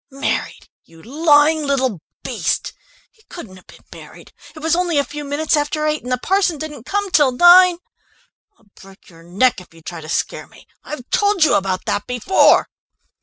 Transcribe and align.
"Married, 0.09 0.67
you 0.83 1.03
lying 1.03 1.61
little 1.61 1.99
beast! 2.23 2.73
He 3.11 3.21
couldn't 3.29 3.57
have 3.57 3.67
been 3.67 3.85
married! 3.93 4.33
It 4.55 4.57
was 4.59 4.75
only 4.75 4.97
a 4.97 5.03
few 5.03 5.23
minutes 5.23 5.55
after 5.55 5.85
eight, 5.85 6.01
and 6.01 6.11
the 6.11 6.17
parson 6.17 6.57
didn't 6.57 6.87
come 6.87 7.11
till 7.11 7.31
nine. 7.31 7.77
I'll 8.57 8.65
break 8.81 9.11
your 9.11 9.21
neck 9.21 9.61
if 9.61 9.75
you 9.75 9.83
try 9.83 10.01
to 10.01 10.09
scare 10.09 10.47
me! 10.47 10.65
I've 10.83 11.07
told 11.11 11.43
you 11.43 11.53
about 11.53 11.85
that 11.85 12.07
before...." 12.07 12.67